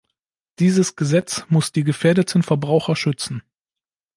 [0.57, 3.43] Dieses Gesetz muss die gefährdeten Verbraucher schützen.